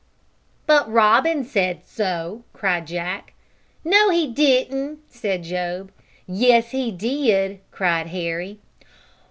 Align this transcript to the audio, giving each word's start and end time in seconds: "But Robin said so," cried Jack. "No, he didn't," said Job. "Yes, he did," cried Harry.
"But 0.65 0.91
Robin 0.91 1.43
said 1.43 1.85
so," 1.85 2.43
cried 2.53 2.87
Jack. 2.87 3.33
"No, 3.85 4.09
he 4.09 4.25
didn't," 4.25 5.01
said 5.11 5.43
Job. 5.43 5.91
"Yes, 6.25 6.71
he 6.71 6.91
did," 6.91 7.59
cried 7.69 8.07
Harry. 8.07 8.57